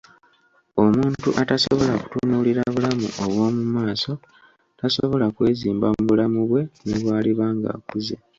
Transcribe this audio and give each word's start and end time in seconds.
Omuntu 0.83 1.27
atasobola 1.41 1.93
kutunuulira 2.01 2.61
bulamu 2.73 3.07
obwo 3.23 3.43
mu 3.55 3.63
maaso 3.75 4.11
tasobola 4.79 5.25
kwezimba 5.35 5.85
mu 5.95 6.01
bulamu 6.07 6.39
bwe 6.49 6.61
ne 6.87 6.97
bw'aliba 7.01 7.45
ng'akuze. 7.57 8.15